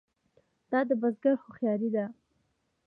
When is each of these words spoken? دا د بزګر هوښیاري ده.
دا 0.71 0.79
د 0.89 0.91
بزګر 1.01 1.35
هوښیاري 1.43 1.89
ده. 1.95 2.05